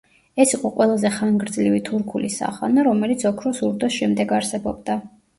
ეს 0.43 0.51
იყო 0.57 0.69
ყველაზე 0.75 1.09
ხანგრძლივი 1.17 1.81
თურქული 1.89 2.31
სახანო, 2.35 2.85
რომელიც 2.87 3.25
ოქროს 3.31 3.61
ურდოს 3.67 3.93
შემდეგ 3.99 4.33
არსებობდა. 4.39 4.97